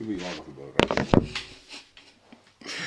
[0.00, 0.22] Hyvin.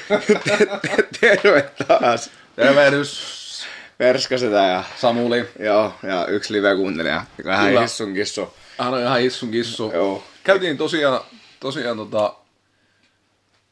[1.21, 2.29] Terve taas.
[2.55, 3.65] Tervehdys,
[3.99, 5.45] Verskaseta ja, Samuli.
[5.59, 7.81] joo, ja yksi live-kuuntelija, joka hän Kyllä.
[7.81, 8.53] hissun kissu.
[8.77, 9.91] Hän on ihan hissun kissu.
[9.93, 10.23] Joo.
[10.43, 11.21] Käytiin tosiaan,
[11.59, 12.35] tosiaan tota,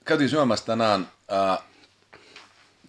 [0.05, 1.57] käytiin syömässä tänään ää,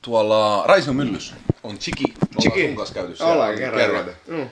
[0.03, 1.35] tuolla Raision myllyssä.
[1.63, 2.05] On Chiki.
[2.07, 2.67] Me ollaan Chiki.
[2.67, 4.05] sun kanssa käyty siellä Ollaan kerran.
[4.27, 4.51] Mm.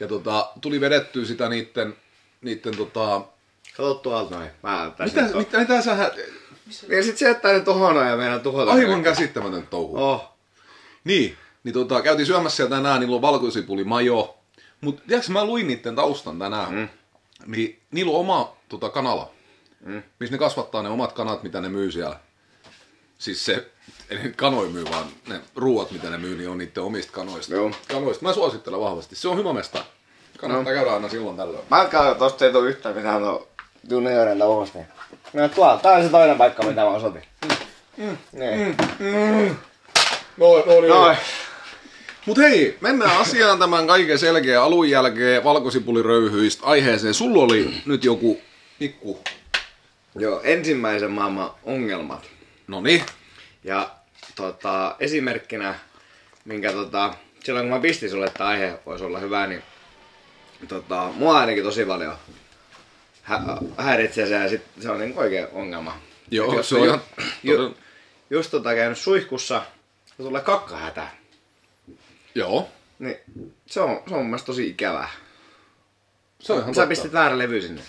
[0.00, 1.96] Ja tota, tuli vedettyä sitä niitten,
[2.42, 3.22] niitten tota...
[3.78, 4.50] Kato tuolta noin.
[4.62, 6.12] Mä Mitä, mitä, mitä, mitä sä...
[6.88, 8.72] Ja sit se jättää ne noin ja meidän tuhota.
[8.72, 9.96] Aivan käsittämätön touhu.
[9.96, 10.32] Oh.
[11.04, 14.38] Niin, niin tota, käytiin syömässä siellä tänään, niillä on valkosipuli majo.
[14.80, 16.74] Mut tiedätkö, mä luin niiden taustan tänään.
[16.74, 16.88] Mm.
[17.46, 19.30] Niin niillä on oma tota, kanala,
[19.80, 20.02] mm.
[20.20, 22.20] missä ne kasvattaa ne omat kanat, mitä ne myy siellä.
[23.18, 23.70] Siis se,
[24.10, 27.54] ei kanoi myy, vaan ne ruuat, mitä ne myy, niin on niiden omista kanoista.
[27.54, 27.70] Joo.
[27.88, 28.24] Kanoista.
[28.24, 29.16] Mä suosittelen vahvasti.
[29.16, 29.84] Se on hyvä mesta.
[30.38, 31.64] Kannattaa käydä aina silloin tällöin.
[31.70, 33.22] Mä käyn, tosta ei tuu yhtään mitään
[33.88, 34.78] tuo juniorin touhusta.
[35.32, 37.22] No tuolla, tää on se toinen paikka, mitä mä osoitin.
[37.96, 38.16] Mm.
[38.32, 38.76] Niin.
[40.36, 40.88] No, no niin.
[40.88, 41.16] Noin.
[42.26, 47.14] Mut hei, mennään asiaan tämän kaiken selkeä alun jälkeen valkosipuliröyhyistä aiheeseen.
[47.14, 48.40] Sulla oli nyt joku
[48.78, 49.20] pikku...
[50.14, 52.26] Joo, ensimmäisen maailman ongelmat.
[52.66, 53.02] No niin.
[53.64, 53.90] Ja
[54.34, 55.74] tota, esimerkkinä,
[56.44, 59.62] minkä tota, silloin kun mä pistin sulle, että aihe voisi olla hyvä, niin
[60.68, 62.14] tota, mua ainakin tosi paljon
[63.28, 65.98] hä- häiritsee se ja sit se on niin oikein ongelma.
[66.30, 67.00] Joo, Et jos se on ju- ihan...
[67.42, 67.76] ju-
[68.30, 69.54] just tota käynyt suihkussa
[70.18, 71.06] ja tulee kakkahätä,
[72.34, 72.68] Joo.
[72.98, 73.16] niin
[73.66, 75.08] se on, se on mun mielestä tosi ikävää.
[76.40, 76.88] Se on ihan Sä totta.
[76.88, 77.82] pistit väärä levy sinne.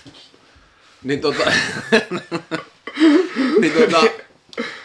[1.03, 1.43] Niin tota...
[3.61, 4.01] niin tota...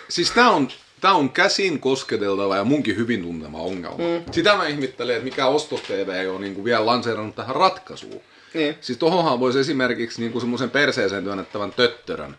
[0.08, 0.68] Siis tää on,
[1.00, 3.96] tää on käsin kosketeltava ja munkin hyvin tuntema ongelma.
[3.98, 4.32] Mm.
[4.32, 8.20] Sitä mä ihmettelen, että mikä Ostos TV on niinku vielä lanseerannut tähän ratkaisuun.
[8.54, 8.76] Niin.
[8.80, 12.36] Siis tohonhan voisi esimerkiksi niinku semmoisen perseeseen työnnettävän töttörön,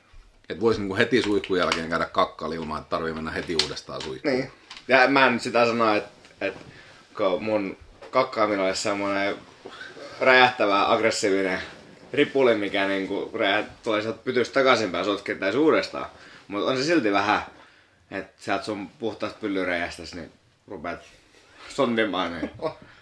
[0.49, 4.33] että voisi niinku heti suihkun jälkeen käydä kakkalla ilman, että tarvii mennä heti uudestaan suihkuun.
[4.33, 4.52] Niin.
[4.88, 6.09] Ja mä en nyt sitä sano, että,
[6.41, 6.59] että
[7.17, 7.77] kun mun
[8.12, 9.35] kakkaaminen olisi semmoinen
[10.19, 11.59] räjähtävä, aggressiivinen
[12.13, 16.06] ripuli, mikä niinku räjäht, tulee sieltä pytystä takaisinpäin sotkettaisi uudestaan.
[16.47, 17.41] Mutta on se silti vähän,
[18.11, 20.31] että sieltä sun puhtaasta pyllyräjästäs, niin
[20.67, 21.00] rupeat
[21.69, 22.34] sondimaan.
[22.34, 22.51] Niin.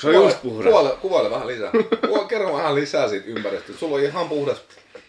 [0.12, 0.64] se on just puhdas.
[0.66, 1.70] Kuvaile, kuvaile vähän lisää.
[2.06, 3.78] Kuva- Kerro vähän lisää siitä ympäristöstä.
[3.80, 4.62] Sulla on ihan puhdas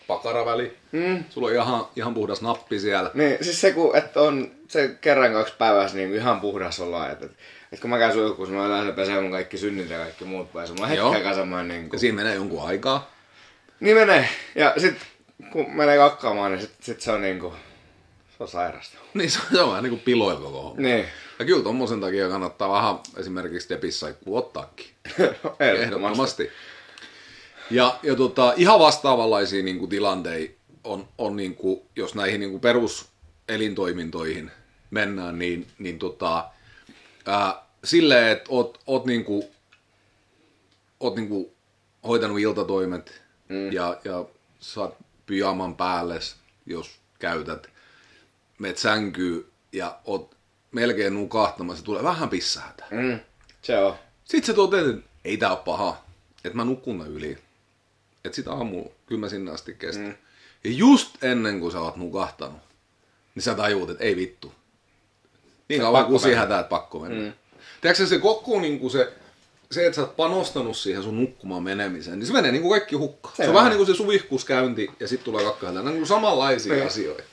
[0.07, 0.77] pakaraväli.
[0.91, 1.23] Mm.
[1.29, 3.11] Sulla on ihan, ihan puhdas nappi siellä.
[3.13, 7.09] Niin, siis se, kun, että on se kerran kaksi päivässä niin ihan puhdas olla.
[7.09, 7.37] Että, että,
[7.71, 10.95] että kun mä käyn suihkussa, mä yleensä pesen mun kaikki synnit ja kaikki muut on
[10.95, 11.11] Joo.
[11.11, 11.99] hetken kasamaan niin Ja kuin...
[11.99, 13.11] siinä menee jonkun aikaa.
[13.79, 14.29] Niin menee.
[14.55, 14.95] Ja sit
[15.51, 17.53] kun menee kakkaamaan, niin sit, sit se on niinku...
[18.37, 18.97] Se on sairasta.
[19.13, 20.81] Niin se on, se on vähän niin kuin piloilla koko homma.
[20.81, 21.05] Niin.
[21.39, 24.85] Ja kyllä tommosen takia kannattaa vähän esimerkiksi depissaikkuu ottaakin.
[25.19, 25.63] Ehdottomasti.
[25.63, 26.49] Ehdottomasti.
[27.71, 32.51] Ja, ja tota, ihan vastaavanlaisia niin kuin tilanteita on, on niin kuin, jos näihin niin
[32.51, 34.51] kuin peruselintoimintoihin
[34.91, 36.49] mennään, niin, niin tota,
[37.25, 39.43] ää, silleen, että oot, oot, niin kuin,
[40.99, 41.51] oot niin kuin
[42.07, 43.71] hoitanut iltatoimet mm.
[43.71, 44.25] ja, ja
[44.59, 46.19] saat pyjaman päälle,
[46.65, 47.69] jos käytät,
[48.59, 50.35] meet sänkyyn ja oot
[50.71, 52.83] melkein nukahtamassa, tulee vähän pissähätä.
[52.91, 53.19] Mm.
[53.61, 53.95] Se on.
[54.25, 56.03] Sitten se toteaa, että ei tää ole paha,
[56.45, 57.37] että mä nukun yli.
[58.25, 60.05] Että sitä aamulla kyllä mä sinne asti kestän.
[60.05, 60.15] Mm.
[60.63, 62.59] Ja just ennen kuin sä oot nukahtanut,
[63.35, 64.53] niin sä tajuut, että ei vittu.
[65.69, 66.41] Niin kauan kuin siihen mennä.
[66.41, 67.25] hätää, että pakko mennä.
[67.25, 67.33] Mm.
[67.81, 69.13] Tiedätkö se koko niin kuin se,
[69.71, 72.95] se, että sä oot panostanut siihen sun nukkumaan menemiseen, niin se menee niin kuin kaikki
[72.95, 73.35] hukkaan.
[73.35, 75.79] Se, Se on vähän niin kuin se suihkuskäynti ja sitten tulee kakkahätä.
[75.79, 76.87] Nämä on niin kuin samanlaisia Niin.
[76.87, 77.23] asioita.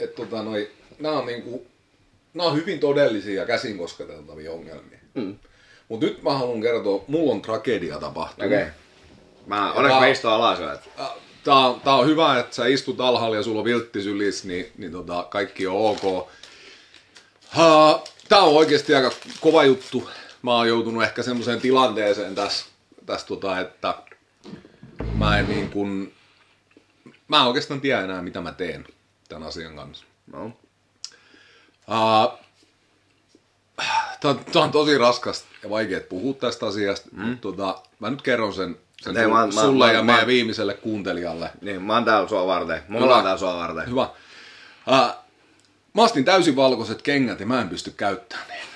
[0.00, 1.66] Et, tota, noi, nämä, on niin kuin,
[2.34, 4.98] nämä on hyvin todellisia ja käsin kosketeltavia ongelmia.
[5.14, 5.38] Mm.
[5.88, 8.52] Mutta nyt mä haluan kertoa, mulla on tragedia tapahtunut.
[8.52, 8.62] Okei.
[8.62, 8.72] Okay.
[9.46, 11.02] Mä, onneksi mä istun alas että...
[11.44, 14.72] Tää, on- tää on hyvä, että sä istut alhaalla ja sulla on viltti sylis, niin,
[14.78, 16.04] niin tota, kaikki on ok.
[16.04, 16.28] Uh,
[18.28, 19.10] tää on oikeasti aika
[19.40, 20.10] kova juttu.
[20.42, 22.66] Mä oon joutunut ehkä semmoiseen tilanteeseen tässä,
[23.06, 23.94] tässä tota, että
[25.14, 26.12] mä en niin kun,
[27.28, 28.86] mä en oikeastaan tiedä enää mitä mä teen
[29.32, 30.04] tämän asian kanssa.
[30.32, 30.46] No.
[30.46, 32.38] Uh,
[34.52, 37.22] Tämä on tosi raskasta ja vaikea puhua tästä asiasta, mm.
[37.24, 40.12] mutta tota, mä nyt kerron sen, sen Ei, sul- mä- mä- sulle mä- ja mä-
[40.12, 41.50] meidän viimeiselle kuuntelijalle.
[41.60, 42.82] Niin, mä oon täällä sua varten.
[42.88, 43.16] Mulla Hyvä.
[43.16, 43.90] on täällä sua varten.
[43.90, 44.02] Hyvä.
[44.02, 45.16] Uh,
[45.94, 48.66] mä ostin täysin valkoiset kengät ja mä en pysty käyttämään niitä.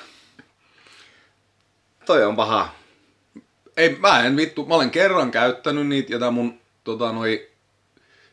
[2.06, 2.69] Toi on paha.
[3.76, 7.49] Ei, mä en vittu, mä olen kerran käyttänyt niitä ja tää mun tota, noi,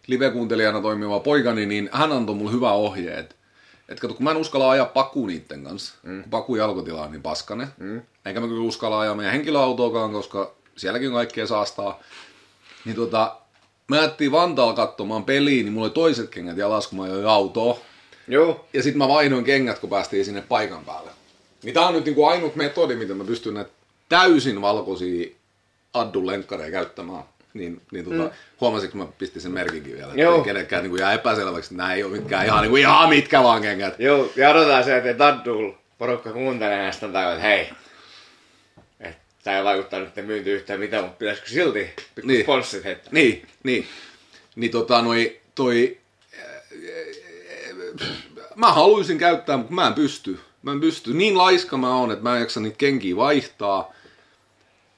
[0.08, 3.36] live-kuuntelijana toimiva poikani, niin hän antoi mulle hyvä ohje, että
[3.90, 6.22] et kato, kun mä en uskalla ajaa paku niitten kanssa, mm.
[6.22, 8.02] kun paku jalkotila on niin paskane, mm.
[8.26, 12.00] eikä mä kyllä uskalla ajaa meidän henkilöautoakaan, koska sielläkin on kaikkea saastaa,
[12.86, 13.36] niin tota,
[13.88, 17.28] mä Mä jättiin Vantaalla katsomaan peliin, niin mulla oli toiset kengät jalas, kun mä ajoin
[17.28, 17.80] autoa.
[18.28, 18.66] Joo.
[18.74, 21.12] Ja sitten mä vaihdoin kengät, kun päästiin sinne paikan päälle.
[21.64, 23.72] Niin tää on nyt niinku ainut metodi, miten mä pystyn näitä
[24.10, 25.30] täysin valkoisia
[25.94, 27.24] addun lenkkareja käyttämään.
[27.54, 28.30] Niin, niin tota, mm.
[28.62, 32.12] huomasinko mä pistin sen merkinkin vielä, että kenenkään niinku jää epäselväksi, että nämä ei ole
[32.18, 34.00] mitkään ihan, niinku, ihan mitkä vaan kengät.
[34.00, 37.70] Joo, ja odotetaan se, että Taddul porukka kuuntelee tajua, että hei,
[39.00, 41.90] että tää ei vaikuttaa nyt myynti yhtään mitään, mutta pitäisikö silti
[42.24, 42.44] Niin.
[42.44, 43.14] sponssit heittää?
[43.14, 43.88] Niin, niin.
[44.56, 45.98] Niin tota noi, toi,
[48.56, 50.40] mä haluaisin käyttää, mutta mä en pysty.
[50.62, 51.14] Mä en pysty.
[51.14, 53.94] Niin laiska mä oon, että mä en jaksa niitä kenkiä vaihtaa.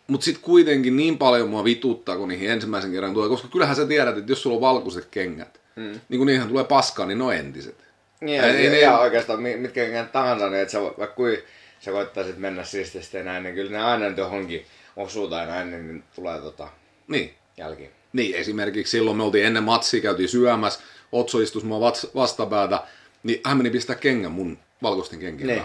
[0.08, 3.30] Mutta sitten kuitenkin niin paljon mua vituttaa, kun niihin ensimmäisen kerran tulee.
[3.30, 6.00] Koska kyllähän sä tiedät, että jos sulla on valkoiset kengät, mm.
[6.10, 7.76] niin kun niihin tulee paskaa, niin ne on entiset.
[8.22, 11.44] Niin, Ei, ei, ihan oikeastaan mi- mitkä kengät tahansa, niin että sä, vaikka kui
[11.80, 14.66] sä koittaisit mennä siististi ja näin, niin kyllä ne aina nyt johonkin
[14.96, 16.68] osuu tai näin, niin, tulee tota
[17.08, 17.34] Niin.
[17.58, 17.90] jälki.
[18.14, 20.80] Niin, esimerkiksi silloin me oltiin ennen matsia, käytiin syömässä,
[21.12, 22.80] Otso istus mua vastapäätä,
[23.24, 25.64] niin hän meni pistää kengän mun valkoisten kenkien Niin.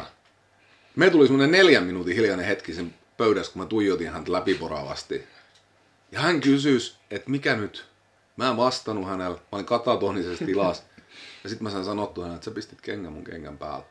[0.97, 5.27] Me tuli semmoinen neljän minuutin hiljainen hetki sen pöydässä, kun mä tuijotin häntä läpiporavasti.
[6.13, 6.79] Ja hän kysyi,
[7.11, 7.87] että mikä nyt?
[8.37, 10.83] Mä en vastannut hänelle, mä olin katatonisessa tilassa.
[11.45, 13.85] Ja sitten mä sain sanottua hänelle, että sä pistit kengän mun kengän päällä.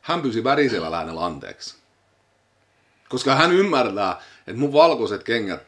[0.00, 1.74] Hän pyysi värisellä läänellä anteeksi.
[3.08, 5.62] Koska hän ymmärtää, että mun valkoiset kengät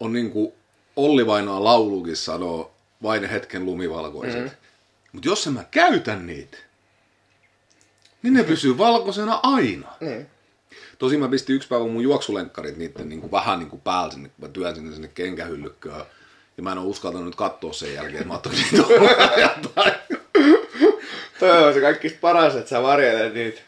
[0.00, 0.52] on niin kuin
[0.96, 4.44] Olli Vainaa laulukin sanoo, vain hetken lumivalkoiset.
[4.44, 4.50] Mm.
[5.12, 6.56] Mutta jos en mä käytän niitä,
[8.22, 9.88] niin ne pysyy valkoisena aina.
[10.00, 10.33] Niin.
[10.98, 14.28] Tosin mä pistin yksi päivä mun juoksulenkkarit niiden niin kuin vähän niin kuin päällä sinne,
[14.28, 16.02] kun mä työnsin ne sinne kenkähyllykköön.
[16.56, 19.92] Ja mä en ole uskaltanut nyt katsoa sen jälkeen, että mä oon niitä jotain.
[21.38, 23.60] Toi on se kaikista paras, että sä varjelet niitä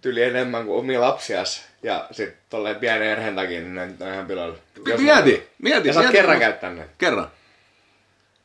[0.00, 1.64] tyli enemmän kuin omia lapsias.
[1.82, 4.56] Ja sit tolleen pienen erhen takia, niin ne on ihan piloilla.
[4.86, 5.88] Jos- Mieti, mieti.
[5.88, 6.88] Ja sä oot kerran kun- käyttänyt ne.
[6.98, 7.30] Kerran.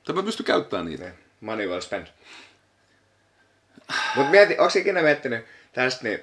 [0.04, 1.04] Tai mä pystyn käyttämään niitä.
[1.04, 1.14] Niin.
[1.42, 2.08] Money well spent.
[4.16, 6.20] Mut mieti, onks ikinä miettinyt tästä niin,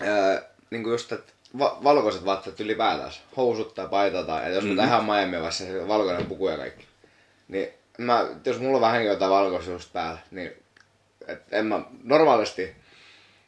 [0.00, 4.64] ää, niin kuin just, että va- valkoiset vaatteet ylipäätään, housut tai paita tai, että jos
[4.64, 4.70] Mm-hmm.
[4.76, 4.76] mm.
[4.76, 6.86] tähän Miami vasta se valkoinen puku ja kaikki.
[7.48, 7.68] Niin
[7.98, 10.52] mä, jos mulla on vähänkin jotain valkoista just päällä, niin
[11.26, 12.76] et en mä normaalisti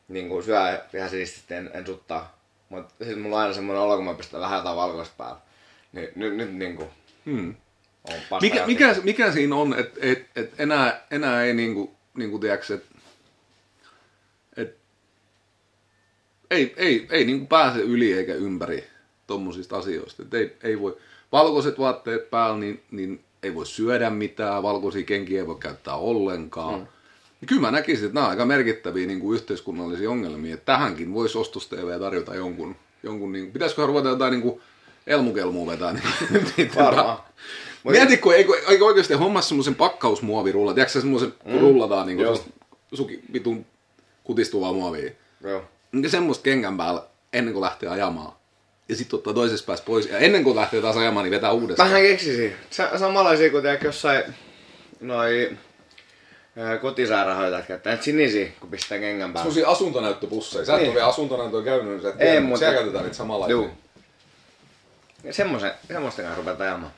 [0.09, 0.59] niin kuin syö
[0.95, 2.39] ihan siististi, en, en suttaa.
[2.69, 5.37] Mutta sitten mulla on aina semmoinen olo, kun mä pistän vähän jotain valkoista päällä.
[5.93, 6.89] Niin nyt, nyt niin kuin
[7.25, 7.55] Hmm.
[8.05, 12.75] on Mikä, mikä, mikä siinä on, että et, et enää, enää ei niinku, niinku tiedätkö,
[12.75, 12.90] että
[16.51, 18.85] ei, ei, ei niinku pääse yli eikä ympäri
[19.27, 20.23] tommosista asioista.
[20.23, 20.97] Et ei, ei voi,
[21.33, 26.81] valkoiset vaatteet päällä, niin, niin ei voi syödä mitään, valkoisia kenkiä ei voi käyttää ollenkaan.
[26.81, 26.87] Mm.
[27.47, 30.55] Kyllä mä näkisin, että nämä on aika merkittäviä niin kuin yhteiskunnallisia ongelmia.
[30.55, 34.61] Että tähänkin voisi Ostos TV tarjota jonkun, jonkun niin, pitäisikö ruveta jotain niin kuin
[35.07, 35.93] elmukelmua vetää.
[36.57, 37.19] Niin, Varmaan.
[37.85, 41.61] Mieti, kun eikö, eikö oikeasti hommassa semmoisen pakkausmuovirullan, tiedätkö semmoisen, kun Mm.
[41.61, 42.39] rullataan niin kuin
[42.95, 43.67] suki, vitun
[44.25, 45.11] kutistuvaa muovia.
[45.41, 45.63] Joo.
[45.93, 47.03] Niin semmoista kengän päällä
[47.33, 48.33] ennen kuin lähtee ajamaan.
[48.89, 50.07] Ja sitten ottaa toisessa päässä pois.
[50.07, 51.89] Ja ennen kuin lähtee taas ajamaan, niin vetää uudestaan.
[51.89, 52.53] Vähän keksisin.
[52.71, 54.23] Sa- samanlaisia kuin tiedätkö jossain
[55.01, 55.57] noi
[56.81, 59.53] kotisairaanhoitajat käyttää näitä sinisiä, kun pistää kengän päälle.
[59.53, 60.65] Semmoisia asuntonäyttöpusseja.
[60.65, 60.89] Sä et Niin.
[60.89, 63.53] ole vielä asuntonäyttöä käynyt, niin sä et Ei, tiedä, mutta mutta- siellä käytetään niitä samanlaisia.
[63.57, 63.71] Juu.
[65.25, 66.93] Ja semmoisen, semmoisten kanssa rupeat ajamaan.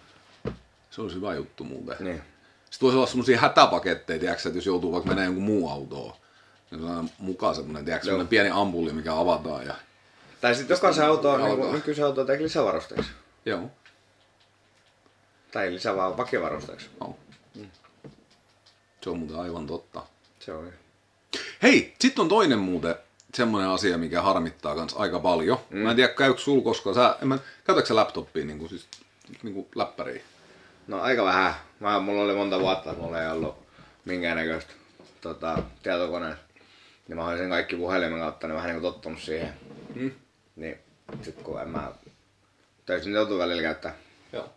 [0.91, 1.97] Se olisi hyvä juttu muuten.
[2.01, 2.23] Niin.
[2.71, 6.13] Sitten voisi olla semmoisia hätäpaketteja, tiedätkö, että jos joutuu vaikka menemään jonkun muu autoon.
[6.73, 9.67] Niin on mukaan semmoinen, tiedätkö, semmoinen pieni ampulli, mikä avataan.
[9.67, 9.75] Ja...
[10.41, 11.65] Tai sitten jokaisen autoon, niin Alkaa.
[11.65, 13.11] kuin nykyisen auto teki lisävarusteeksi.
[13.47, 13.71] Joo.
[15.53, 16.91] Tai lisävaa vakivarusteeksi.
[17.01, 17.17] Joo.
[19.01, 20.03] Se on muuten aivan totta.
[20.39, 20.73] Se on.
[21.63, 22.95] Hei, sitten on toinen muuten
[23.35, 25.59] semmoinen asia, mikä harmittaa kans aika paljon.
[25.71, 25.79] Mm.
[25.79, 28.87] Mä en tiedä, käykö sul koskaan, sä, en mä, käytätkö sä laptopia, niin kuin, siis,
[29.43, 30.23] niin kuin läppäriä?
[30.87, 31.55] No aika vähän.
[31.81, 33.55] Mä, mulla oli monta vuotta, mulla ei ollut
[34.05, 34.73] minkäännäköistä
[35.21, 36.37] tota, tietokoneen.
[37.13, 39.53] Niin mä olisin kaikki puhelimen kautta niin vähän niin kuin tottunut siihen.
[39.95, 40.11] Mm.
[40.57, 40.79] Niin
[41.23, 41.93] sit kun en mä
[42.87, 43.95] täysin joutuu välillä käyttää.
[44.33, 44.51] Joo.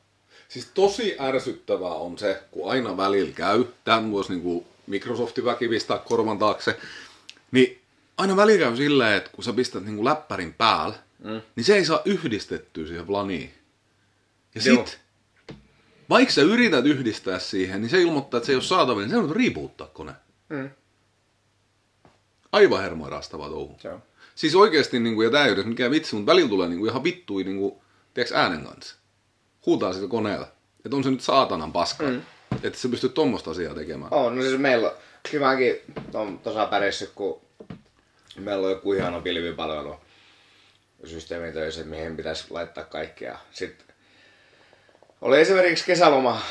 [0.47, 5.97] Siis tosi ärsyttävää on se, kun aina välillä käy, tämän voisi niin Microsoftin väki pistää
[5.97, 6.79] korvan taakse,
[7.51, 7.81] niin
[8.17, 11.41] aina välillä käy silleen, että kun sä pistät niin kuin läppärin päällä, mm.
[11.55, 13.53] niin se ei saa yhdistettyä siihen planiin.
[14.55, 14.85] Ja Joo.
[14.85, 14.99] sit,
[16.09, 19.17] vaikka sä yrität yhdistää siihen, niin se ilmoittaa, että se ei ole saatavilla, niin se
[19.17, 20.13] on reboottaa kone.
[20.49, 20.69] Mm.
[22.55, 23.75] Aivan hermoirastava touhu.
[23.79, 24.03] Se on.
[24.35, 26.89] Siis oikeasti, niin kuin, ja tää ei ole mikään vitsi, mutta välillä tulee niin kuin,
[26.89, 27.75] ihan vittui niin kuin,
[28.13, 28.95] tiedätkö, äänen kanssa.
[29.65, 30.47] Huutaa sitä koneella.
[30.85, 32.03] Että on se nyt saatanan paska.
[32.03, 32.21] Mm.
[32.63, 34.13] Että sä pystyt tuommoista asiaa tekemään.
[34.13, 34.93] On, no siis meillä,
[35.31, 35.75] kyllä mäkin
[36.13, 37.41] on tuossa pärjässyt, kun
[38.39, 39.95] meillä on joku ihana pilvipalvelu
[41.05, 43.37] systeemi töissä, mihin pitäisi laittaa kaikkea.
[43.51, 43.95] Sitten
[45.21, 46.41] oli esimerkiksi kesäloma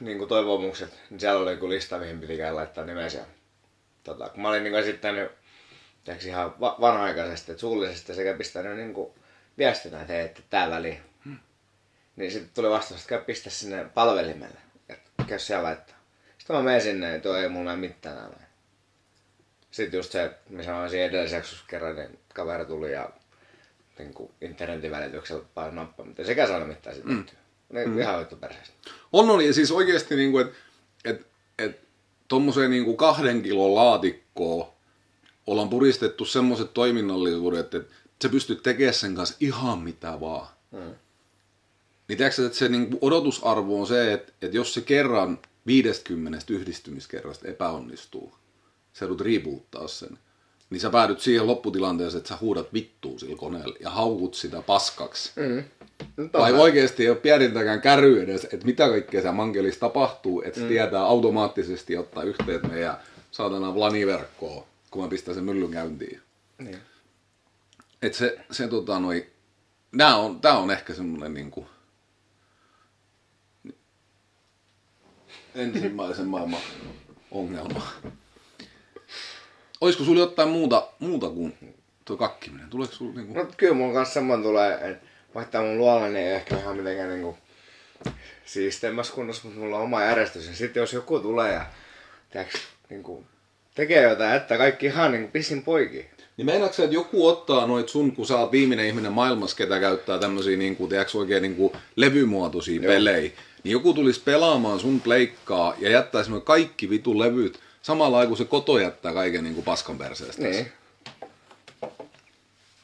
[0.00, 3.24] niin kuin toivomukset, niin siellä oli joku lista, mihin piti käydä laittaa nimesiä.
[4.04, 5.30] Tota, kun mä olin niin kuin esittänyt
[6.06, 9.12] tiedätkö, ihan va- vanha-aikaisesti, että suullisesti sekä pistänyt niin kuin
[9.58, 11.00] viestinä, että hei, että tää väli.
[11.24, 11.38] Hmm.
[12.16, 14.58] Niin sitten tuli vastaus, että käy pistä sinne palvelimelle.
[14.88, 15.96] Että käy siellä laittaa.
[16.38, 18.46] Sitten mä menen sinne, että joo, ei mulla mitään näin.
[19.70, 23.10] Sitten just se, missä mä olisin edelliseksi kerran, niin kaveri tuli ja
[23.98, 27.24] niin kuin internetin välityksellä painoi nappa, mutta ei sekään saanut mitään siitä mm.
[27.72, 28.00] Ne mm.
[28.00, 28.74] ihan vittu perseestä.
[29.12, 30.56] On, ja siis oikeasti niin kuin, että
[31.04, 31.26] et,
[31.58, 31.80] et,
[32.28, 34.75] tommoseen niin kuin kahden kilon laatikkoon
[35.46, 40.46] ollaan puristettu semmoiset toiminnallisuudet, että sä pystyt tekemään sen kanssa ihan mitä vaan.
[40.70, 40.94] Mm.
[42.08, 47.48] Niin tiedätkö, että se niin odotusarvo on se, että, että jos se kerran 50 yhdistymiskerrasta
[47.48, 48.34] epäonnistuu,
[48.92, 50.18] sä joudut riipuuttaa sen,
[50.70, 55.32] niin sä päädyt siihen lopputilanteeseen, että sä huudat vittuun sillä koneella ja haukut sitä paskaksi.
[55.36, 55.64] Mm.
[56.30, 60.62] Tai oikeasti ei ole pienintäkään käry edes, että mitä kaikkea se mankelissa tapahtuu, että se
[60.64, 60.68] mm.
[60.68, 62.96] tietää automaattisesti ottaa yhteyt meidän
[63.30, 66.22] saatana Vlaniverkkoon, kun mä pistän sen myllyn käyntiin.
[66.58, 66.78] Niin.
[68.02, 69.26] Että se, se tota noi,
[69.92, 71.66] nää on, tää on ehkä semmonen niinku,
[75.54, 76.60] ensimmäisen maailman
[77.30, 77.86] ongelma.
[79.80, 82.70] Olisiko sulla jotain muuta, muuta kuin tuo kakkiminen?
[82.70, 83.34] Tuleeko sulla niinku...
[83.34, 87.08] No kyllä mun kanssa semmoinen tulee, että vaikka mun luola niin ei ehkä ihan mitenkään
[87.08, 87.38] niinku
[88.44, 90.46] siisteimmässä kunnossa, mutta mulla on oma järjestys.
[90.46, 91.66] Ja sitten jos joku tulee ja
[92.30, 92.54] tiiäks,
[92.90, 93.24] niinku,
[93.76, 96.06] tekee jotain, että kaikki ihan niinku pissin poikin.
[96.36, 100.18] Niin meinaatko että joku ottaa noit sun, kun sä oot viimeinen ihminen maailmassa, ketä käyttää
[100.18, 102.92] tämmöisiä niin kuin, tiedätkö, oikein niin kuin levymuotoisia Joo.
[102.92, 103.32] pelejä,
[103.64, 108.36] niin joku tulisi pelaamaan sun pleikkaa ja jättäisi noin kaikki vitu levyt samalla aikaa, kun
[108.36, 110.42] se koto jättää kaiken niin kuin paskan perseestä.
[110.42, 110.72] Niin.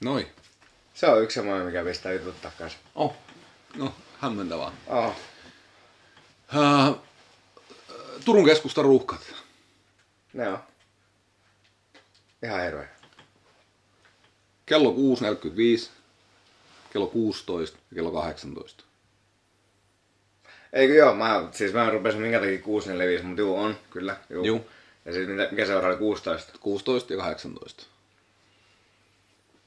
[0.00, 0.26] Noi.
[0.94, 2.78] Se on yksi semmoinen, mikä pistää jutut takaisin.
[2.94, 3.14] Oh.
[3.76, 4.72] No, hämmentävää.
[4.86, 5.14] Oh.
[6.54, 6.98] Uh,
[8.24, 9.20] Turun keskustan ruuhkat.
[10.32, 10.58] Ne on.
[12.42, 12.88] Ihan hirveä.
[14.66, 15.90] Kello 6.45,
[16.92, 18.84] kello 16 ja kello 18.
[20.72, 24.16] Eikö joo, mä, siis mä rupesin minkä takia 645, mutta juu on, kyllä.
[24.30, 24.44] Juu.
[24.44, 24.66] Juu.
[25.04, 26.52] Ja siis mikä, mikä seura oli 16?
[26.60, 27.86] 16 ja 18.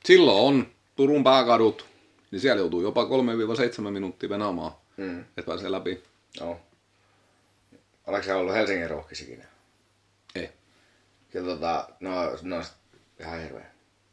[0.06, 1.86] Silloin on Turun pääkadut,
[2.32, 5.20] niin siellä joutuu jopa 3-7 minuuttia venaamaan, mm.
[5.20, 6.04] että pääsee läpi.
[6.40, 6.60] Joo.
[8.08, 9.44] Oletko se ollut Helsingin ruuhkisikin?
[11.36, 12.12] Kyllä tota, no,
[12.42, 12.62] no
[13.20, 13.66] ihan hirveä.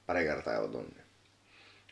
[0.06, 0.86] Pari kertaa joutunut.
[0.86, 1.04] Niin.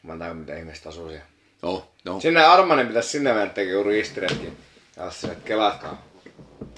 [0.03, 1.27] Mä en tajua, miten ihmiset asuu siellä.
[1.63, 2.21] Joo, joo.
[2.21, 4.57] Sinne Armanen pitäisi sinne mennä tekemään juuri istiretkin.
[4.97, 6.07] Ja sinne, että kelatkaa.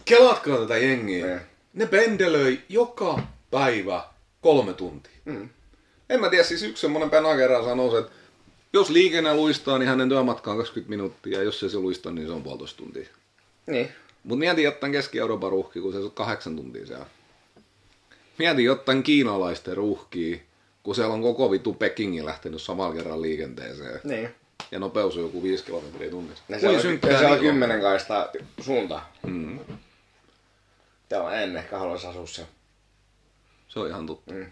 [0.05, 1.27] Kelatkaa tätä jengiä.
[1.27, 1.41] Ne,
[1.75, 4.05] ne pendelöi joka päivä
[4.41, 5.13] kolme tuntia.
[5.25, 5.49] Mm.
[6.09, 8.13] En mä tiedä, siis yksi semmonen penakera sanoo, että
[8.73, 12.27] jos liikenne luistaa, niin hänen työmatka on 20 minuuttia, ja jos ei se luista, niin
[12.27, 13.07] se on puolitoista tuntia.
[13.67, 13.89] Niin.
[14.25, 17.07] Mut mieti jotain Keski-Euroopan ruuhki, kun se on kahdeksan tuntia siellä.
[18.43, 20.39] Mieti jotain kiinalaisten ruuhkia,
[20.83, 24.01] kun siellä on koko vitu Pekingin lähtenyt samalla kerran liikenteeseen.
[24.05, 24.35] Niin.
[24.71, 26.45] Ja nopeus on joku 5 kilometriä tunnissa.
[26.49, 26.75] Ja se on,
[27.11, 28.29] ja se on kymmenen kaista
[28.61, 29.03] suunta.
[29.27, 29.59] Mm.
[31.11, 32.51] Joo, en ehkä haluaisi asua siellä.
[33.69, 34.35] Se on ihan totta.
[34.35, 34.47] Mm.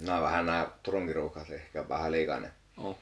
[0.00, 2.50] No vähän nämä Turunkin ruuhkat, ehkä vähän liikaa ne.
[2.76, 2.98] Oh.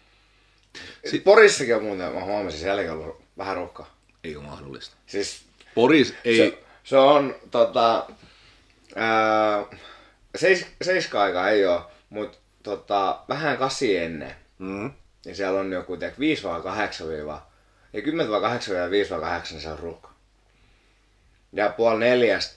[1.11, 1.25] Sit...
[1.25, 3.97] Porissakin on muuten, mä huomasin, siellä ollut vähän ruuhkaa.
[4.25, 4.97] Ei ole mahdollista.
[5.07, 5.43] Siis
[5.75, 6.37] Poris ei...
[6.37, 8.07] Se, se on tota...
[10.37, 14.37] Seis, seiska aika ei ole, mutta tota, vähän kasi ennen.
[14.59, 14.93] Mm.
[15.25, 17.47] Niin siellä on joku tiedä, 5 vai 8 viiva,
[17.95, 20.11] ei 10 vai 8 vai 5 vai 8, niin se on ruuhka.
[21.53, 22.55] Ja puoli neljästä,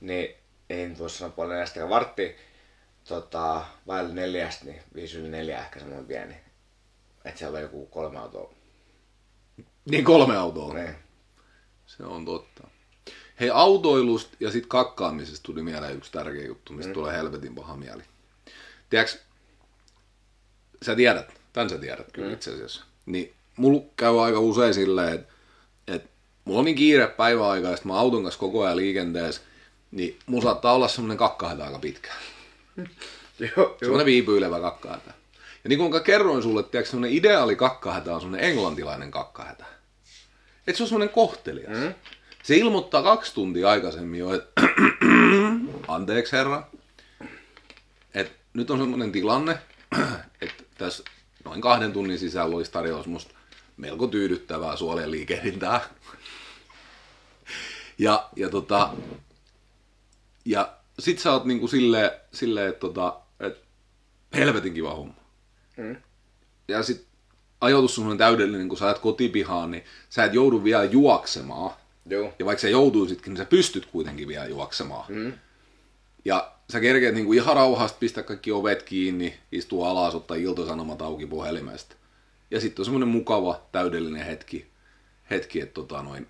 [0.00, 0.34] niin
[0.70, 2.36] ei nyt voi sanoa puoli neljästä, vartti
[3.08, 6.34] tota, vaille neljästä, niin viisi yli neljä ehkä semmoinen pieni.
[7.24, 8.54] Että siellä on joku kolme autoa.
[9.90, 10.74] Niin kolme autoa.
[10.74, 10.94] Niin.
[11.86, 12.68] Se on totta.
[13.42, 16.94] Hei, autoilusta ja sitten kakkaamisesta tuli mieleen yksi tärkeä juttu, mistä mm.
[16.94, 18.02] tulee helvetin paha mieli.
[18.90, 19.18] Tiedätkö,
[20.82, 22.34] sä tiedät, tämän sä tiedät kyllä mm.
[22.34, 22.84] itse asiassa.
[23.06, 25.32] Niin mulla käy aika usein silleen, että,
[25.86, 26.08] että
[26.44, 29.40] mulla on niin kiire päiväaikaista, mä auton kanssa koko ajan liikenteessä,
[29.90, 32.12] niin mulla saattaa olla semmoinen kakkahätä aika pitkä.
[33.56, 35.14] Joo, semmoinen viipyilevä kakkahätä.
[35.64, 39.64] Ja niin kuin kerroin sulle, että semmoinen ideaali kakkahätä on semmoinen englantilainen kakkahätä.
[40.66, 41.78] Että se on semmoinen kohtelias.
[41.78, 41.94] Mm.
[42.42, 44.62] Se ilmoittaa kaksi tuntia aikaisemmin jo, että
[45.88, 46.66] anteeksi herra,
[48.14, 49.58] että nyt on semmoinen tilanne,
[50.42, 51.04] että tässä
[51.44, 53.34] noin kahden tunnin sisällä olisi tarjous musta
[53.76, 55.80] melko tyydyttävää suolien liikehdintää.
[57.98, 58.94] ja, ja, tota,
[60.44, 63.64] ja sit sä oot niinku silleen, sille, että tota, et
[64.34, 65.14] helvetin kiva homma.
[65.76, 65.96] Mm.
[66.68, 67.06] Ja sit
[67.60, 72.32] ajoitus on täydellinen, kun sä et kotipihaan, niin sä et joudu vielä juoksemaan Joo.
[72.38, 75.04] Ja vaikka sä joutuisitkin, niin sä pystyt kuitenkin vielä juoksemaan.
[75.08, 75.32] Mm.
[76.24, 81.26] Ja sä kerkeet niinku ihan rauhasta pistää kaikki ovet kiinni, istua alas, ottaa iltasanomat auki
[81.26, 81.96] puhelimesta.
[82.50, 84.66] Ja sitten on semmoinen mukava, täydellinen hetki,
[85.30, 86.26] hetki että tota noin,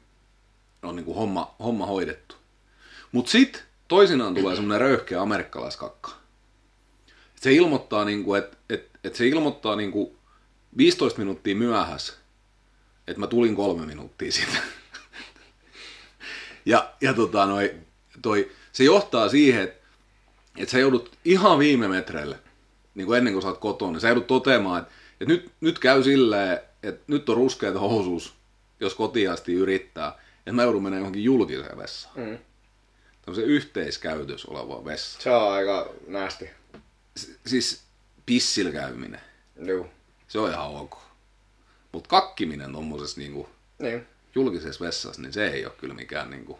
[0.83, 2.35] on niinku homma, homma hoidettu.
[3.13, 6.11] Mut sit toisinaan tulee semmoinen röyhkeä amerikkalaiskakka.
[7.41, 10.17] Se ilmoittaa, niinku, että et, et se ilmoittaa niinku
[10.77, 12.13] 15 minuuttia myöhässä,
[13.07, 14.59] että mä tulin kolme minuuttia siitä.
[16.67, 17.75] Ja ja tota, noi,
[18.23, 19.83] toi, se johtaa siihen, että
[20.57, 22.39] et sä joudut ihan viime metreille,
[22.95, 25.79] niin kuin ennen kuin sä oot kotona, niin sä joudut toteamaan, että, että nyt, nyt
[25.79, 28.35] käy silleen, että nyt on ruskeat housuus,
[28.81, 32.15] jos kotiasti yrittää, että mä joudun menemään johonkin julkiseen vessaan.
[32.17, 32.39] Mm.
[33.23, 35.23] Tämmöisen yhteiskäytös oleva vessa.
[35.23, 36.51] Se on aika nästi.
[37.19, 37.83] S- siis
[38.27, 39.21] pissillä käyminen.
[39.65, 39.89] Joo.
[40.29, 40.99] Se on ihan ok.
[41.93, 44.07] Mutta kakkiminen tommosessa niinku Niin.
[44.35, 46.59] Julkisessa vessassa, niin se ei ole kyllä mikään niinku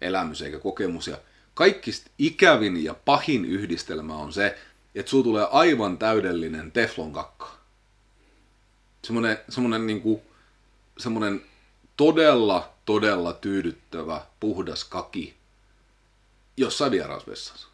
[0.00, 1.08] elämys eikä kokemus.
[1.08, 1.18] Ja
[1.54, 4.58] kaikista ikävin ja pahin yhdistelmä on se,
[4.94, 7.58] että sulla tulee aivan täydellinen teflon kakka.
[9.04, 10.22] Semmoinen, semmoinen, niinku,
[10.98, 11.42] semmoinen
[11.96, 15.34] todella, todella tyydyttävä, puhdas kaki
[16.56, 17.68] jossain vierasvessassa.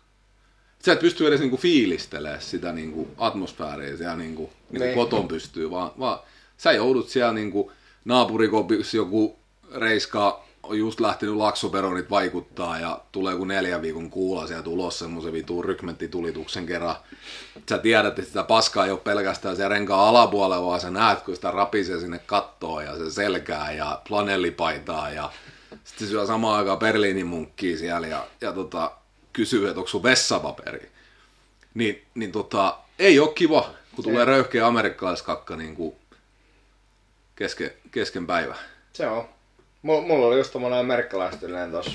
[0.84, 4.94] Sä et pysty edes niinku fiilistelemään sitä niinku atmosfääriä siellä niinku, niinku Niin.
[4.94, 6.18] koton pystyy, vaan, vaan
[6.56, 7.72] sä joudut siellä niinku
[8.04, 9.38] naapurikopissa joku
[9.74, 15.32] reiska on just lähtenyt laksoperonit vaikuttaa ja tulee joku neljän viikon kuula sieltä ulos semmoisen
[15.32, 16.96] vitun rykmenttitulituksen kerran.
[17.68, 21.34] Sä tiedät, että sitä paskaa ei ole pelkästään siellä renkaan alapuolella, vaan sä näet, kun
[21.34, 25.30] sitä rapisee sinne kattoon ja se selkää ja flanellipaitaa ja
[25.84, 28.90] sitten se syö samaan aikaan Berliinin munkkiin siellä ja, ja tota,
[29.32, 30.90] kysyy, että onko sun vessapaperi.
[31.74, 35.96] Niin, niin tota, ei ole kiva, kun tulee röyhkeä amerikkalaiskakka niin kuin
[37.38, 38.56] kesken, kesken päivä.
[38.92, 39.28] Se on.
[39.82, 41.92] Mulla, mulla oli just tommonen amerikkalaistyylinen tossa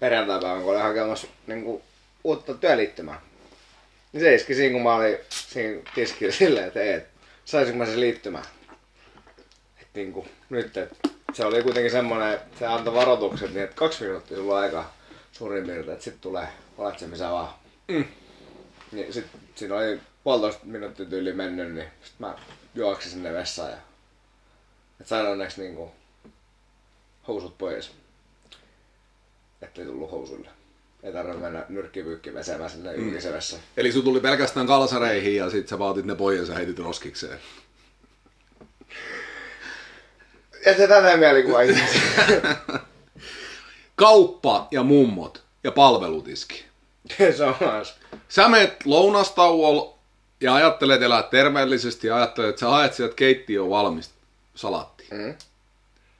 [0.00, 1.82] perjantaipäivän, kun olin hakemassa niinku,
[2.24, 3.20] uutta työliittymää.
[4.12, 7.06] Niin se iski siinä, kun mä olin siinä tiskillä silleen, että ei, et,
[7.44, 8.44] saisinko mä se liittymään.
[9.80, 10.98] Et niinku, nyt, et,
[11.32, 14.90] se oli kuitenkin semmonen, että se antoi varoitukset niin, että kaksi minuuttia sulla on aika
[15.32, 17.54] suurin piirtein, että sit tulee valetsemissä vaan.
[17.88, 18.04] Mm.
[18.92, 22.34] Niin sit siinä oli puolitoista minuuttia tyyli mennyt, niin sit mä
[22.74, 23.76] juoksin sinne vessaan ja
[25.00, 25.92] et sain onneksi niinku
[27.28, 27.90] housut pois.
[29.62, 30.48] Ettei tullut housuille.
[31.02, 33.62] Ei tarvinnut mennä nyrkkipyykki vesemään sinne julkisen vessaan.
[33.76, 37.38] Eli sun tuli pelkästään kalsareihin ja sit sä vaatit ne pois ja heitit roskikseen.
[40.66, 41.58] Ja se tätä mielikuva.
[43.96, 46.64] Kauppa ja mummot ja palvelutiski.
[47.36, 47.94] se on myös.
[48.28, 49.98] Sä meet lounastauolla
[50.40, 54.19] ja ajattelet elää terveellisesti ja ajattelet, että sä haet sieltä keittiöön valmista
[54.60, 55.06] salattia.
[55.10, 55.34] Mm.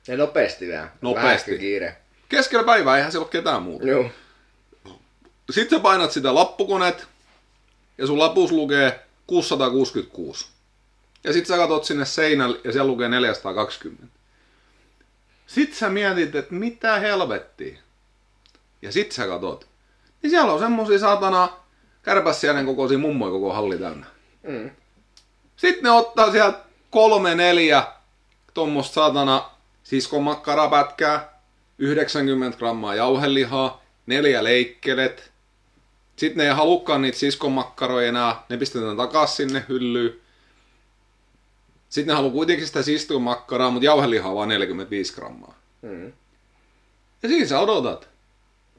[0.09, 0.67] Ja nopeasti.
[1.01, 1.23] Nopeasti.
[1.23, 1.97] Vähän ehkä kiire.
[2.29, 3.87] Keskellä päivää eihän siellä ole ketään muuta.
[3.87, 4.11] Joo.
[5.51, 7.07] Sitten sä painat sitä lappukoneet
[7.99, 10.47] ja sun lapus lukee 666.
[11.25, 14.07] Ja sit sä katot sinne seinälle ja siellä lukee 420.
[15.47, 17.79] Sit sä mietit, että mitä helvettiä.
[18.83, 19.67] Ja sit sä katot.
[20.23, 21.49] Niin siellä on semmosia satana
[22.03, 24.07] kärpäsiäinen kokoisia mummoja koko halli täynnä.
[24.43, 24.71] Mm.
[25.57, 26.59] Sitten ne ottaa sieltä
[26.91, 27.87] kolme, neljä
[28.55, 29.51] tuommoista satana
[29.83, 31.41] siskon makkarapätkää,
[31.79, 35.33] 90 grammaa jauhelihaa, neljä leikkelet.
[36.17, 40.21] Sitten ne ei halukkaan niitä siskon makkaroja enää, ne pistetään takaisin sinne hyllyyn.
[41.89, 45.59] Sitten ne haluaa kuitenkin sitä siskon makkaraa, mutta jauhelihaa vaan 45 grammaa.
[45.83, 46.13] Mm.
[47.23, 48.09] Ja siinä sä odotat.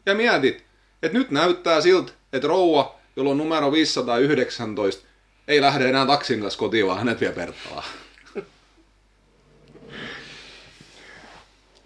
[0.06, 0.64] Ja mietit,
[1.04, 5.08] että nyt näyttää siltä, että rouva, jolla on numero 519,
[5.48, 7.84] ei lähde enää taksin kanssa kotiin, vaan hänet vie Perttaan.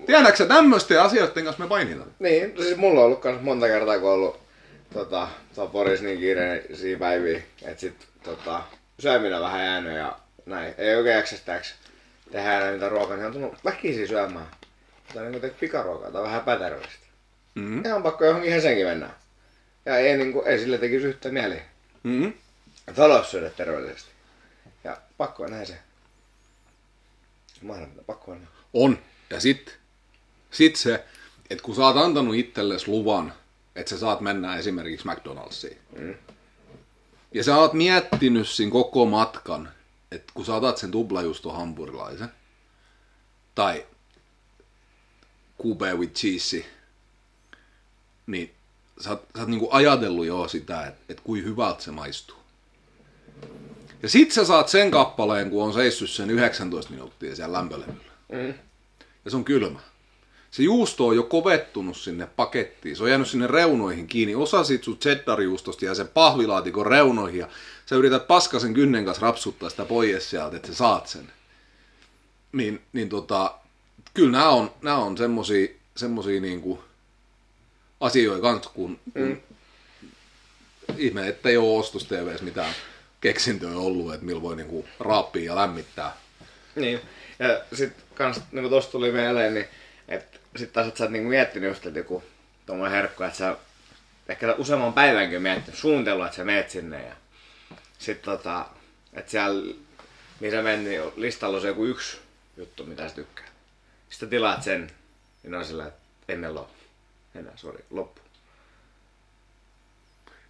[0.05, 2.11] Tiedätkö sä tämmöisten asioiden kanssa me painitaan?
[2.19, 4.39] Niin, siis mulla on ollut kans monta kertaa, kun on ollut
[4.93, 5.27] tota,
[5.71, 8.63] Porissa niin kiireisiä päiviä, että sit tota,
[8.99, 10.73] syöminen on vähän jäänyt ja näin.
[10.77, 11.61] Ei oikein sitä
[12.31, 14.47] tehdä enää niitä ruokaa, niin on tullut väkisin syömään.
[15.13, 17.05] Tai niin kuin pikaruokaa tai vähän epäterveellistä.
[17.55, 17.85] Mm-hmm.
[17.85, 19.09] Ihan pakko johonkin Helsinkiin mennä.
[19.85, 21.61] Ja ei, niin kuin, ei sille tekisi yhtä mieli.
[22.03, 22.33] Mm-hmm.
[22.97, 24.09] Haluaisi syödä terveellisesti.
[24.83, 25.77] Ja pakko on näin se.
[27.61, 28.47] Mahdollista, pakko on.
[28.73, 28.99] On.
[29.29, 29.77] Ja sit,
[30.55, 31.05] sit se,
[31.49, 33.33] että kun sä oot antanut itsellesi luvan,
[33.75, 35.77] että sä saat mennä esimerkiksi McDonald'siin.
[35.99, 36.15] Mm.
[37.33, 39.69] Ja sä oot miettinyt siinä koko matkan,
[40.11, 42.29] että kun sä otat sen tuplajuusto hampurilaisen,
[43.55, 43.85] tai
[45.57, 46.65] kube with cheese,
[48.27, 48.51] niin
[48.99, 52.37] sä oot, sä oot niinku ajatellut jo sitä, että, että kuin hyvältä se maistuu.
[54.03, 58.11] Ja sit sä saat sen kappaleen, kun on seissyt sen 19 minuuttia siellä lämpölevyllä.
[58.31, 58.53] Mm.
[59.25, 59.79] Ja se on kylmä.
[60.51, 62.95] Se juusto on jo kovettunut sinne pakettiin.
[62.95, 64.35] Se on jäänyt sinne reunoihin kiinni.
[64.35, 67.39] Osa siitä sun cheddar-juustosta ja sen pahvilaatikon reunoihin.
[67.39, 67.47] Ja
[67.85, 71.31] sä yrität paskasen kynnen kanssa rapsuttaa sitä pois sieltä, että sä saat sen.
[72.51, 73.55] Niin, niin tota,
[74.13, 76.83] kyllä nämä on, nämä on semmosia, semmosia niinku
[77.99, 79.37] asioita kanssa, kun, kun mm.
[80.97, 82.73] ihme, että ei ole ostos TVssä mitään
[83.21, 86.17] keksintöä ollut, että millä voi niinku raappia ja lämmittää.
[86.75, 86.99] Niin.
[87.39, 89.65] Ja sitten kans, niin tosta tuli mieleen, niin
[90.07, 92.23] että sit taas, että sä oot niinku miettinyt just, että joku
[92.65, 93.57] tuommoinen herkku, että sä
[94.27, 97.15] ehkä useamman päivänkin miettinyt, suunnitellut, että sä meet sinne ja
[97.99, 98.65] sit tota,
[99.13, 99.75] että siellä,
[100.39, 102.17] missä menet, niin listalla on se joku yksi
[102.57, 103.45] juttu, mitä sä tykkää.
[104.09, 104.91] Sitten tilaat sen,
[105.43, 106.67] niin on sillä, että meillä ole
[107.35, 108.21] enää, sori, loppu.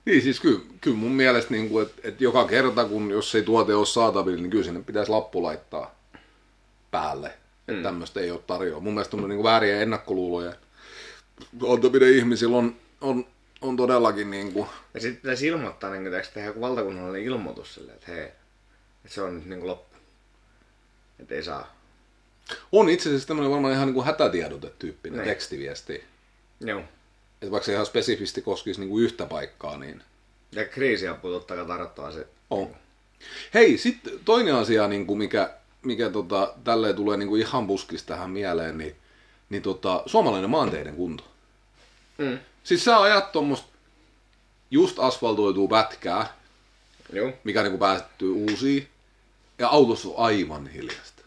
[0.06, 3.44] Niin siis kyllä, kyllä mun mielestä, niin kuin, että, että joka kerta, kun jos ei
[3.44, 5.96] tuote ole saatavilla, niin kyllä sinne pitäisi lappu laittaa
[6.92, 7.34] päälle.
[7.68, 7.84] Että mm.
[7.84, 8.80] tämmöistä ei ole tarjoa.
[8.80, 10.54] Mun mielestä niin vääriä ennakkoluuloja.
[11.70, 13.26] Antaminen ihmisillä on, on,
[13.62, 14.68] on todellakin niin kuin...
[14.94, 18.36] Ja sitten pitäisi ilmoittaa, niin kuin, tehdä joku valtakunnallinen ilmoitus sille, että hei, että
[19.08, 19.98] se on nyt niin kuin loppu.
[21.20, 21.76] Että ei saa.
[22.72, 25.30] On itse asiassa tämmöinen varmaan ihan niin kuin hätätiedotetyyppinen niin.
[25.30, 26.04] tekstiviesti.
[26.60, 26.80] Joo.
[26.80, 30.04] Että vaikka se ihan spesifisti koskisi niin kuin yhtä paikkaa, niin...
[30.52, 32.28] Ja kriisiapu totta kai tarkoittaa se.
[32.50, 32.76] On.
[33.54, 35.54] Hei, sitten toinen asia, niin kuin mikä,
[35.86, 38.96] mikä tota, tälleen tulee niin kuin ihan puskista tähän mieleen, niin,
[39.50, 41.24] niin tota, suomalainen maanteiden kunto.
[42.18, 42.40] Mm.
[42.64, 43.68] Siis sä ajat tuommoista
[44.72, 46.34] just asfaltoituu pätkää,
[47.14, 47.32] Joo.
[47.44, 48.88] mikä niin kuin päättyy uusiin,
[49.60, 51.22] ja autossa on aivan hiljasta.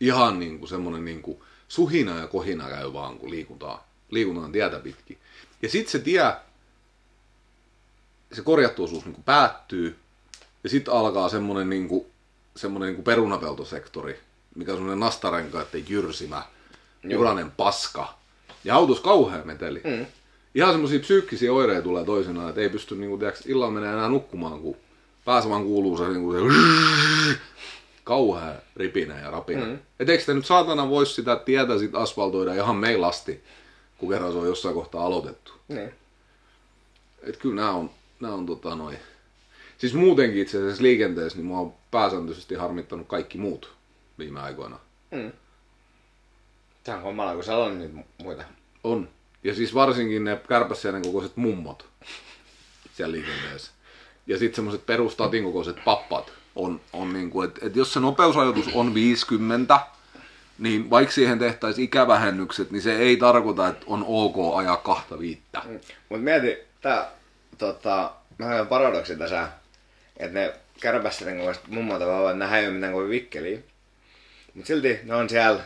[0.00, 3.80] Ihan niin kuin semmoinen niin kuin suhina ja kohina käy vaan, kun liikutaan,
[4.10, 5.18] liikutaan tietä pitkin.
[5.62, 6.32] Ja sitten se tie,
[8.32, 9.98] se korjattu osuus niin kuin päättyy,
[10.64, 12.06] ja sitten alkaa semmoinen niin kuin,
[12.56, 14.20] semmoinen niin kuin perunapeltosektori,
[14.54, 16.42] mikä on semmoinen nastarenkaiden jyrsimä,
[17.02, 18.14] juranen paska.
[18.64, 19.80] Ja autos kauhean meteli.
[19.84, 20.06] Mm.
[20.54, 24.08] Ihan semmoisia psyykkisiä oireita tulee toisinaan, että ei pysty niin kuin, tiiäks, illalla menee enää
[24.08, 24.76] nukkumaan, kun
[25.24, 27.38] päässä vaan kuuluu se, niin kuin se
[28.04, 29.66] kauhea ripinä ja rapina.
[29.66, 29.78] Mm.
[30.00, 33.44] Et eikö te nyt saatana voisi sitä tietä sit asfaltoida ihan meillä asti,
[33.98, 35.52] kun kerran se on jossain kohtaa aloitettu.
[35.68, 35.94] Niin.
[37.22, 37.90] Et kyllä nämä on,
[38.20, 38.98] nämä on tota noin.
[39.78, 43.72] Siis muutenkin itse asiassa liikenteessä, niin mua on pääsääntöisesti harmittanut kaikki muut
[44.18, 44.78] viime aikoina.
[45.10, 45.32] Mm.
[46.84, 48.44] Tämä on hommalla, kun siellä on niitä mu- muita.
[48.84, 49.08] On.
[49.44, 51.86] Ja siis varsinkin ne kärpäsiäinen kokoiset mummot
[52.92, 53.72] siellä liikenteessä.
[54.26, 58.68] Ja sitten semmoiset perustatin kokoiset pappat on, on niin kuin, että et jos se nopeusrajoitus
[58.74, 59.80] on 50,
[60.58, 65.62] niin vaikka siihen tehtäisiin ikävähennykset, niin se ei tarkoita, että on ok ajaa kahta viittä.
[65.64, 65.80] Mm.
[66.08, 67.10] Mut mieti, tää,
[67.58, 69.48] tota, mä olen paradoksi tässä,
[70.16, 73.58] että ne kärpässäinen kokoiset mummot vaan, ei ole mitään kovin vikkeliä.
[74.54, 75.60] Mut silti ne on siellä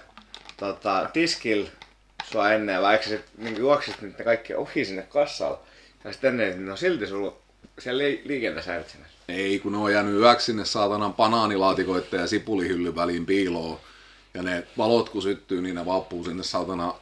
[0.57, 1.71] tota, tiskillä
[2.33, 5.59] sua ennen, vaikka sä niin juoksit ne kaikki ohi sinne kassalle.
[6.05, 7.37] Ja sitten ennen, niin ne on silti sulla
[7.79, 8.85] siellä li- liikenteessä.
[9.29, 13.81] Ei, kun ne on jäänyt yöksi sinne saatanan banaanilaatikoiden ja sipulihyllyn väliin piiloon.
[14.35, 16.95] Ja ne valot kun syttyy, niin ne vappuu sinne saatana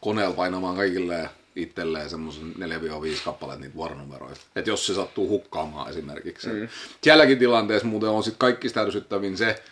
[0.00, 4.40] koneella painamaan kaikille itselleen semmoisen 4-5 kappaleet niitä vuoronumeroita.
[4.56, 6.48] Että jos se sattuu hukkaamaan esimerkiksi.
[6.48, 6.68] Mm.
[7.02, 9.62] Sielläkin tilanteessa muuten on sitten kaikista ärsyttävin se,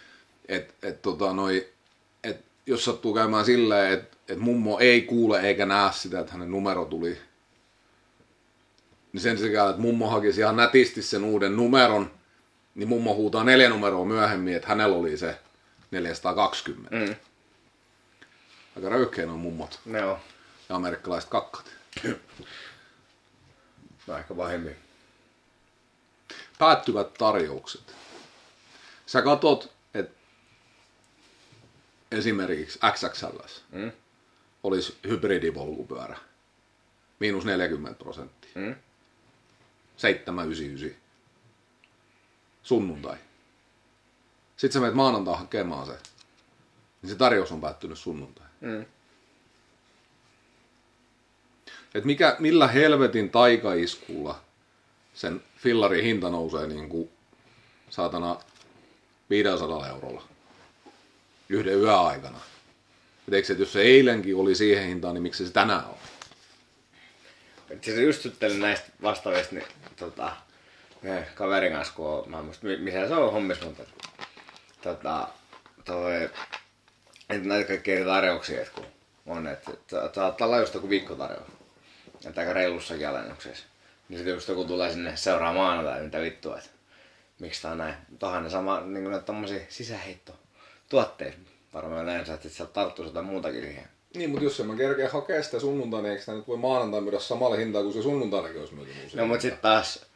[0.49, 1.69] että et tota noi,
[2.25, 6.51] et jos sattuu käymään silleen, että et mummo ei kuule eikä näe sitä, että hänen
[6.51, 7.19] numero tuli
[9.13, 12.11] niin sen sijaan, että mummo hakisi ihan nätisti sen uuden numeron,
[12.75, 15.39] niin mummo huutaa neljä numeroa myöhemmin, että hänellä oli se
[15.91, 16.97] 420.
[16.97, 17.15] Mm.
[18.77, 20.19] Aika röyhkein on mummot Ne on.
[20.71, 21.71] Ja amerikkalaiset kakkat.
[24.19, 24.77] Ehkä vahimmin.
[26.59, 27.97] Päättyvät tarjoukset.
[29.07, 30.15] Sä katot, että
[32.13, 33.27] esimerkiksi XXL
[33.73, 33.93] Mm.
[34.63, 36.19] olisi hybridipolkupyörä.
[37.21, 38.51] Miinus 40 prosenttia.
[38.55, 38.75] Mm.
[39.97, 41.01] 799.
[42.63, 43.17] Sunnuntai.
[44.57, 45.99] Sitten sä menet maanantai hakemaan se.
[47.03, 48.47] Niin se tarjous on päättynyt sunnuntai.
[48.61, 48.85] Mm.
[51.95, 54.41] Et mikä, millä helvetin taikaiskulla
[55.15, 57.11] sen fillarin hinta nousee niin kuin
[57.91, 58.41] saatana
[59.31, 60.23] 500 eurolla
[61.49, 62.41] yhden yöaikana.
[63.29, 65.97] Et eikö että jos se eilenkin oli siihen hintaan, niin miksi se tänään on?
[67.83, 68.27] Siis just
[68.59, 70.37] näistä vastaavista, niin tota,
[71.35, 73.83] kaverin kanssa, kun mä mi- missä se on hommissa, mutta
[74.83, 75.29] tota,
[75.85, 76.25] toi,
[77.31, 78.87] että näitä kaikkia tarjouksia, että kun
[79.27, 81.60] on, että että saattaa olla just joku viikkotarjous.
[82.27, 83.67] Että aika reilussakin alennuksessa.
[84.09, 86.71] Niin sitten just joku tulee sinne seuraa maanantai, mitä vittua, että
[87.41, 87.95] miksi tää on näin.
[88.19, 90.33] Tohan ne sama, niin kuin tommosia sisäheitto
[90.89, 91.39] tuotteita.
[91.75, 93.89] Varmaan näin sä, että sieltä tarttuu jotain muutakin siihen.
[94.15, 97.01] Niin, mutta jos en mä kerkeä hakea sitä sunnuntaina, niin eikö sitä nyt voi maanantai
[97.01, 100.07] myydä samalla hintaa kuin se sunnuntainakin olisi myyty No mut sit taas,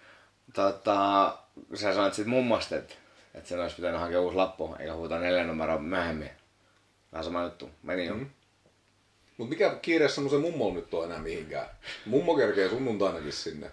[0.54, 1.38] tota,
[1.74, 2.94] sä sanoit sit mummosta, että,
[3.34, 6.30] että sen olisi pitänyt hakea uusi lappu, eikä huutaa neljä numeroa myöhemmin.
[7.12, 8.14] Vähän sama juttu, meni jo.
[8.14, 8.30] Mm.
[9.36, 11.66] Mutta mikä kiire semmoisen mummolla nyt on enää mihinkään?
[12.06, 13.70] Mummo kerkee sunnuntainakin sinne.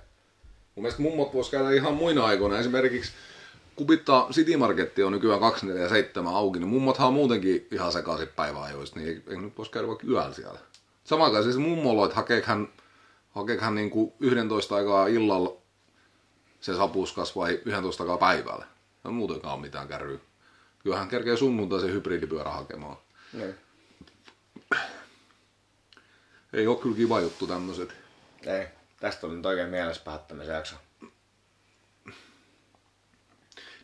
[0.75, 2.59] Mun mielestä mummot vois käydä ihan muina aikoina.
[2.59, 3.11] Esimerkiksi
[3.75, 9.09] Kubitta City Marketti on nykyään 247 auki, niin mummothan on muutenkin ihan sekaisin päiväajoista, niin
[9.09, 10.59] eikö nyt voisi käydä vaikka yöllä siellä.
[11.03, 12.69] Samaan kai siis mummolla, että hakeekohan,
[13.29, 15.57] hakeekohan niin kuin 11 aikaa illalla
[16.61, 18.65] se sapuskas vai 11 aikaa päivällä.
[19.05, 20.19] Ei muutenkaan ole mitään kärryä.
[20.83, 22.97] Kyllähän kerkee sunnuntai se hybridipyörä hakemaan.
[23.33, 23.55] Niin.
[26.53, 27.93] Ei ole kyllä kiva juttu tämmöiset.
[28.45, 28.65] Ei,
[28.99, 30.75] tästä oli nyt oikein mielessä päättämisen jakso.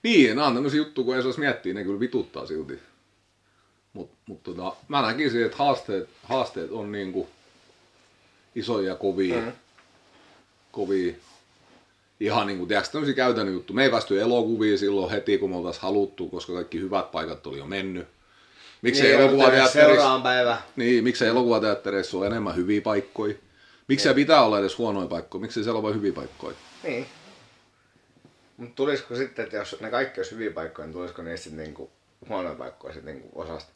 [0.04, 2.80] Niin, nämä on tämmöisiä juttuja, kun ei saisi miettiä, ne kyllä vituttaa silti.
[3.94, 7.30] Mutta mut tota, mä näkisin, että haasteet, haasteet on niinku
[8.56, 9.42] isoja ja kovia.
[9.42, 9.52] Mm.
[10.72, 11.14] kovia.
[12.20, 13.76] Ihan niinku, tiedätkö, tämmöisiä käytännön juttuja.
[13.76, 17.58] Me ei päästy elokuviin silloin heti, kun me oltaisiin haluttu, koska kaikki hyvät paikat oli
[17.58, 18.08] jo mennyt.
[18.82, 20.58] Miksei Niin, elokuvateatterissa, päivä.
[20.76, 23.36] niin, miksei elokuvateattereissa ole enemmän hyviä paikkoja?
[23.88, 25.42] Miksei pitää olla edes huonoja paikkoja?
[25.42, 26.56] Miksei siellä ole vain hyviä paikkoja?
[26.84, 27.06] Niin.
[28.58, 31.90] Mutta tulisiko sitten, että jos ne kaikki olisi hyviä paikkoja, niin tulisiko niistä sitten niinku
[32.30, 33.72] huonoja paikkoja sitten niinku osasta?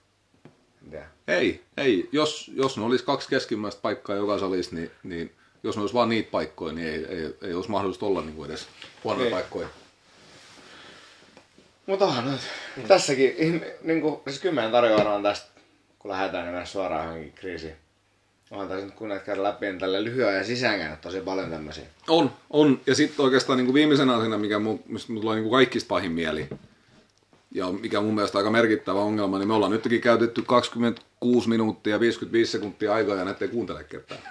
[0.90, 1.06] Tiedä.
[1.28, 2.10] Ei, ei.
[2.12, 5.32] Jos, jos ne olisi kaksi keskimmäistä paikkaa joka salissa, niin, niin
[5.64, 8.50] jos ne olisi vaan niitä paikkoja, niin ei, ei, ei olisi mahdollista olla niin kuin
[8.50, 8.68] edes
[9.04, 9.32] huonoja Ei.
[9.32, 9.68] paikkoja.
[11.92, 12.42] Mutta onhan nyt.
[12.88, 15.48] Tässäkin, ihme- niinku, siis kymmenen tarjoaa varmaan tästä,
[16.00, 17.76] kun lähdetään niin suoraan johonkin kriisiin.
[18.52, 21.84] Onhan tässä nyt kun näitä käydä läpi, niin tällä lyhyen ja sisäänkään tosi paljon tämmöisiä.
[22.08, 22.82] On, on.
[22.88, 25.88] Ja sitten oikeastaan niin kuin viimeisenä asiana, mikä mun, mistä mulla tulee niin kuin kaikista
[25.88, 26.50] pahin mieli,
[27.52, 31.96] ja mikä on mun mielestä aika merkittävä ongelma, niin me ollaan nytkin käytetty 26 minuuttia
[31.96, 34.22] ja 55 sekuntia aikaa ja näette kuuntele ketään.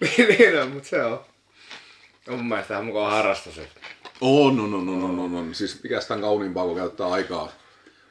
[0.38, 1.33] niin on, mutta se on.
[2.28, 3.60] On mun mielestä ihan mukava harrastus.
[4.20, 5.54] On, on, on, on, on, on, on.
[5.54, 7.52] Siis mikä sitä kauniimpaa, kun käyttää aikaa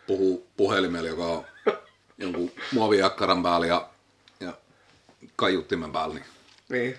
[0.08, 1.45] puhuu puhelimella, joka on
[2.17, 3.89] jonkun muovijakkaran päällä ja,
[4.39, 4.54] ja
[5.36, 6.15] kaiuttimen päällä.
[6.15, 6.26] Niin.
[6.69, 6.97] Niin.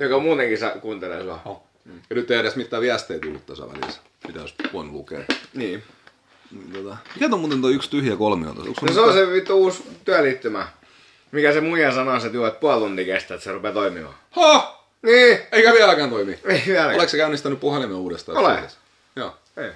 [0.00, 1.40] Joka muutenkin saa, kuuntelee sua.
[1.44, 1.62] Oh.
[2.10, 5.24] Ja nyt ei edes mitään viestejä tullut tässä välissä, mitä olisi voinut lukea.
[5.54, 5.82] Niin.
[6.50, 6.96] Niin, tota...
[7.14, 8.86] Mikä on muuten tuo yksi tyhjä kolmio tuossa?
[8.86, 10.68] No se on se vittu uusi työliittymä.
[11.32, 14.14] Mikä se muija sanoo, että juo, että puoli tuntia kestää, että se rupeaa toimimaan.
[14.30, 14.85] Ha!
[15.02, 15.38] Niin.
[15.52, 16.38] Eikä vieläkään toimi.
[16.44, 16.94] Ei vieläkään.
[16.94, 18.38] Oletko sä käynnistänyt puhelimen uudestaan?
[18.38, 18.68] Olen.
[19.16, 19.34] Joo.
[19.56, 19.70] Ei.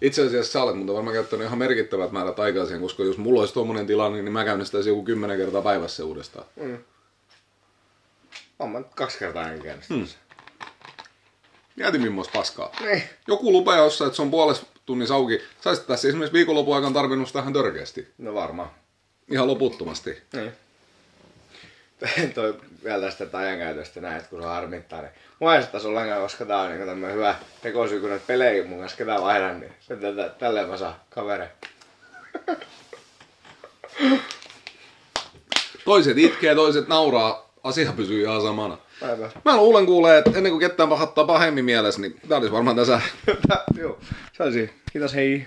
[0.00, 3.40] Itse asiassa sä olet, mutta varmaan käyttänyt ihan merkittävät määrät aikaa siihen, koska jos mulla
[3.40, 6.46] olisi tuommoinen tilanne, niin mä käynnistäisin joku kymmenen kertaa päivässä uudestaan.
[8.58, 10.08] On mä nyt kaksi kertaa ainakin käynnistänyt.
[10.08, 10.66] Hmm.
[11.76, 12.76] Mieti millaista paskaa.
[12.80, 13.02] Niin.
[13.26, 15.40] Joku lupaa jossain, että se on puolessa tunnissa auki.
[15.60, 18.08] Saisit tässä esimerkiksi viikonlopun aikana tarvinnut sitä ihan törkeästi.
[18.18, 18.70] No varmaan.
[19.30, 20.22] Ihan loputtomasti.
[20.32, 20.52] Niin.
[22.34, 26.44] Toi vielä tästä ajankäytöstä näin, että kun se harmittaa, niin mua ei sitä ollenkaan, koska
[26.44, 29.96] tää on niin tämmönen hyvä tekosyy, kun näitä pelejä mun kanssa ketään vaihdan, niin se
[29.96, 31.50] tätä, tälleen mä saan kavere.
[35.84, 37.52] Toiset itkee, toiset nauraa.
[37.62, 38.78] Asia pysyy ihan samana.
[39.44, 43.00] Mä luulen kuulee, että ennen kuin ketään pahattaa pahemmin mielessä, niin tää olisi varmaan tässä
[43.80, 43.98] Joo,
[44.32, 44.70] se olisi.
[44.92, 45.46] Kiitos, hei.